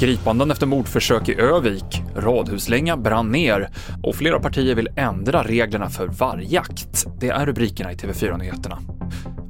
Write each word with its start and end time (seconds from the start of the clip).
Gripanden 0.00 0.50
efter 0.50 0.66
mordförsök 0.66 1.28
i 1.28 1.34
Övik, 1.40 2.02
radhuslänga 2.16 2.96
brann 2.96 3.32
ner 3.32 3.70
och 4.02 4.14
flera 4.14 4.40
partier 4.40 4.74
vill 4.74 4.88
ändra 4.96 5.42
reglerna 5.42 5.90
för 5.90 6.06
vargjakt. 6.06 7.06
Det 7.20 7.28
är 7.28 7.46
rubrikerna 7.46 7.92
i 7.92 7.96
TV4-nyheterna. 7.96 8.78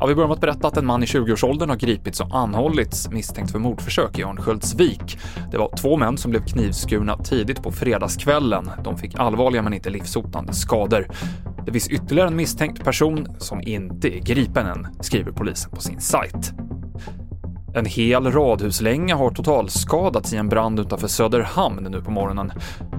Ja, 0.00 0.06
vi 0.06 0.14
börjar 0.14 0.28
med 0.28 0.34
att 0.34 0.40
berätta 0.40 0.68
att 0.68 0.76
en 0.76 0.86
man 0.86 1.02
i 1.02 1.06
20-årsåldern 1.06 1.68
har 1.68 1.76
gripits 1.76 2.20
och 2.20 2.36
anhållits 2.36 3.10
misstänkt 3.10 3.50
för 3.52 3.58
mordförsök 3.58 4.18
i 4.18 4.22
Örnsköldsvik. 4.22 5.18
Det 5.50 5.58
var 5.58 5.76
två 5.76 5.96
män 5.96 6.16
som 6.16 6.30
blev 6.30 6.44
knivskurna 6.44 7.16
tidigt 7.16 7.62
på 7.62 7.72
fredagskvällen. 7.72 8.70
De 8.84 8.98
fick 8.98 9.14
allvarliga 9.14 9.62
men 9.62 9.72
inte 9.72 9.90
livshotande 9.90 10.52
skador. 10.52 11.08
Det 11.66 11.72
finns 11.72 11.88
ytterligare 11.88 12.28
en 12.28 12.36
misstänkt 12.36 12.84
person 12.84 13.28
som 13.38 13.60
inte 13.60 14.16
är 14.16 14.20
gripen 14.20 14.66
än, 14.66 14.86
skriver 15.00 15.32
polisen 15.32 15.70
på 15.70 15.80
sin 15.80 16.00
sajt. 16.00 16.65
En 17.76 17.86
hel 17.86 18.32
radhuslänga 18.32 19.16
har 19.16 19.30
totalskadats 19.30 20.32
i 20.32 20.36
en 20.36 20.48
brand 20.48 20.80
utanför 20.80 21.08
Söderhamn 21.08 21.88
nu 21.90 22.02
på 22.02 22.10
morgonen. 22.10 22.52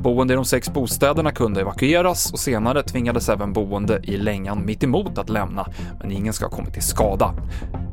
Boende 0.03 0.33
i 0.33 0.35
de 0.35 0.45
sex 0.45 0.73
bostäderna 0.73 1.31
kunde 1.31 1.61
evakueras 1.61 2.31
och 2.33 2.39
senare 2.39 2.83
tvingades 2.83 3.29
även 3.29 3.53
boende 3.53 3.99
i 4.03 4.17
längan 4.17 4.65
mittemot 4.65 5.17
att 5.17 5.29
lämna, 5.29 5.67
men 5.99 6.11
ingen 6.11 6.33
ska 6.33 6.45
ha 6.45 6.51
kommit 6.51 6.73
till 6.73 6.83
skada. 6.83 7.33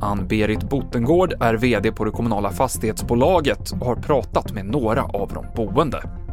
Ann-Berit 0.01 0.69
Botengård 0.69 1.33
är 1.39 1.53
VD 1.53 1.91
på 1.91 2.05
det 2.05 2.11
kommunala 2.11 2.51
fastighetsbolaget 2.51 3.71
och 3.71 3.85
har 3.85 3.95
pratat 3.95 4.53
med 4.53 4.65
några 4.65 5.03
av 5.03 5.31
de 5.33 5.45
boende. 5.55 6.24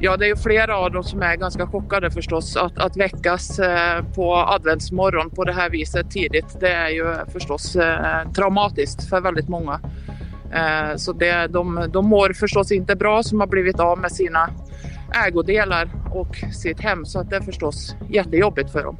Ja, 0.00 0.16
det 0.16 0.24
är 0.24 0.28
ju 0.28 0.36
flera 0.36 0.76
av 0.76 0.92
dem 0.92 1.04
som 1.04 1.22
är 1.22 1.36
ganska 1.36 1.66
chockade 1.66 2.10
förstås. 2.10 2.56
Att, 2.56 2.78
att 2.78 2.96
väckas 2.96 3.58
eh, 3.58 4.04
på 4.14 4.34
adventsmorgon 4.34 5.30
på 5.30 5.44
det 5.44 5.52
här 5.52 5.70
viset 5.70 6.10
tidigt, 6.10 6.56
det 6.60 6.72
är 6.72 6.88
ju 6.88 7.14
förstås 7.32 7.76
eh, 7.76 8.32
traumatiskt 8.32 9.08
för 9.08 9.20
väldigt 9.20 9.48
många. 9.48 9.80
Eh, 10.52 10.96
så 10.96 11.12
det, 11.12 11.46
de, 11.46 11.88
de 11.92 12.08
mår 12.08 12.32
förstås 12.32 12.72
inte 12.72 12.96
bra 12.96 13.22
som 13.22 13.40
har 13.40 13.46
blivit 13.46 13.80
av 13.80 13.98
med 13.98 14.12
sina 14.12 14.50
ägodelar 15.26 15.90
och 16.10 16.36
sitt 16.36 16.80
hem, 16.80 17.04
så 17.04 17.20
att 17.20 17.30
det 17.30 17.36
är 17.36 17.40
förstås 17.40 17.96
jättejobbigt 18.08 18.72
för 18.72 18.82
dem. 18.82 18.96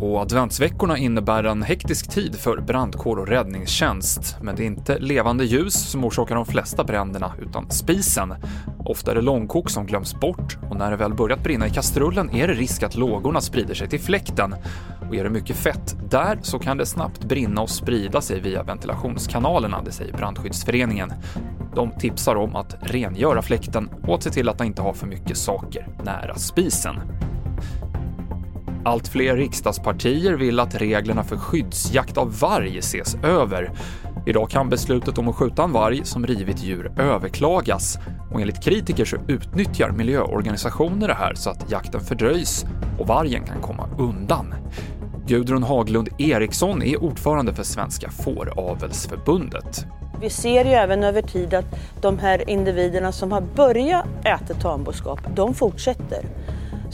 Och 0.00 0.20
adventsveckorna 0.20 0.98
innebär 0.98 1.44
en 1.44 1.62
hektisk 1.62 2.10
tid 2.10 2.34
för 2.34 2.60
brandkår 2.60 3.16
och 3.16 3.28
räddningstjänst. 3.28 4.36
Men 4.42 4.56
det 4.56 4.62
är 4.62 4.66
inte 4.66 4.98
levande 4.98 5.44
ljus 5.44 5.74
som 5.90 6.04
orsakar 6.04 6.34
de 6.34 6.46
flesta 6.46 6.84
bränderna, 6.84 7.32
utan 7.42 7.70
spisen. 7.70 8.34
Ofta 8.84 9.10
är 9.10 9.14
det 9.14 9.20
långkok 9.20 9.70
som 9.70 9.86
glöms 9.86 10.14
bort 10.20 10.58
och 10.70 10.76
när 10.76 10.90
det 10.90 10.96
väl 10.96 11.14
börjat 11.14 11.42
brinna 11.42 11.66
i 11.66 11.70
kastrullen 11.70 12.30
är 12.30 12.48
det 12.48 12.54
risk 12.54 12.82
att 12.82 12.96
lågorna 12.96 13.40
sprider 13.40 13.74
sig 13.74 13.88
till 13.88 14.00
fläkten. 14.00 14.54
Och 15.08 15.14
är 15.14 15.24
det 15.24 15.30
mycket 15.30 15.56
fett 15.56 15.96
där 16.10 16.38
så 16.42 16.58
kan 16.58 16.76
det 16.76 16.86
snabbt 16.86 17.24
brinna 17.24 17.60
och 17.60 17.70
sprida 17.70 18.20
sig 18.20 18.40
via 18.40 18.62
ventilationskanalerna, 18.62 19.82
det 19.84 19.92
säger 19.92 20.12
Brandskyddsföreningen. 20.12 21.12
De 21.74 21.90
tipsar 21.90 22.34
om 22.34 22.56
att 22.56 22.76
rengöra 22.80 23.42
fläkten 23.42 23.88
och 24.06 24.14
att 24.14 24.22
se 24.22 24.30
till 24.30 24.48
att 24.48 24.64
inte 24.64 24.82
ha 24.82 24.92
för 24.92 25.06
mycket 25.06 25.36
saker 25.36 25.88
nära 26.04 26.34
spisen. 26.34 26.96
Allt 28.84 29.08
fler 29.08 29.36
riksdagspartier 29.36 30.32
vill 30.32 30.60
att 30.60 30.74
reglerna 30.74 31.24
för 31.24 31.36
skyddsjakt 31.36 32.16
av 32.16 32.38
varg 32.38 32.78
ses 32.78 33.16
över. 33.22 33.72
Idag 34.26 34.50
kan 34.50 34.68
beslutet 34.68 35.18
om 35.18 35.28
att 35.28 35.34
skjuta 35.34 35.62
en 35.62 35.72
varg 35.72 36.04
som 36.04 36.26
rivit 36.26 36.62
djur 36.62 36.92
överklagas 36.98 37.98
och 38.32 38.40
enligt 38.40 38.64
kritiker 38.64 39.04
så 39.04 39.16
utnyttjar 39.28 39.90
miljöorganisationer 39.90 41.08
det 41.08 41.14
här 41.14 41.34
så 41.34 41.50
att 41.50 41.70
jakten 41.70 42.00
fördröjs 42.00 42.64
och 42.98 43.06
vargen 43.06 43.44
kan 43.44 43.60
komma 43.60 43.88
undan. 43.98 44.54
Gudrun 45.26 45.62
Haglund 45.62 46.08
Eriksson 46.18 46.82
är 46.82 47.02
ordförande 47.02 47.54
för 47.54 47.62
Svenska 47.62 48.10
Fåravelsförbundet. 48.10 49.86
Vi 50.20 50.30
ser 50.30 50.64
ju 50.64 50.70
även 50.70 51.02
över 51.02 51.22
tid 51.22 51.54
att 51.54 51.76
de 52.00 52.18
här 52.18 52.50
individerna 52.50 53.12
som 53.12 53.32
har 53.32 53.40
börjat 53.40 54.04
äta 54.24 54.54
tamboskap, 54.54 55.20
de 55.34 55.54
fortsätter. 55.54 56.24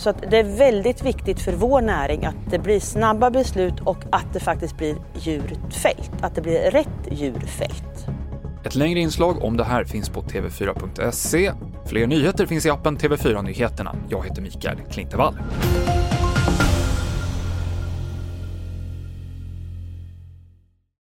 Så 0.01 0.11
att 0.11 0.31
det 0.31 0.39
är 0.39 0.45
väldigt 0.59 1.05
viktigt 1.05 1.41
för 1.41 1.53
vår 1.53 1.81
näring 1.81 2.25
att 2.25 2.51
det 2.51 2.59
blir 2.59 2.81
snabba 2.81 3.31
beslut 3.31 3.81
och 3.81 3.99
att 4.13 4.33
det 4.33 4.41
faktiskt 4.41 4.77
blir 4.77 4.97
djurfält, 5.15 6.11
att 6.21 6.35
det 6.35 6.43
blir 6.43 6.71
rätt 6.71 7.09
djurfält. 7.11 8.07
Ett 8.65 8.75
längre 8.75 9.01
inslag 9.01 9.45
om 9.45 9.57
det 9.57 9.65
här 9.65 9.85
finns 9.85 10.09
på 10.09 10.23
tv4.se. 10.23 11.53
Fler 11.87 12.07
nyheter 12.07 12.47
finns 12.47 12.67
i 12.67 12.71
appen 12.71 12.99
TV4 12.99 13.43
Nyheterna. 13.43 13.97
Jag 14.09 14.25
heter 14.25 14.43
Mikael 14.43 14.79
Klintevall. 14.91 15.39